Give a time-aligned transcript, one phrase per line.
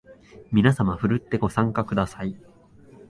[0.51, 2.35] みなさまふるってご参加ください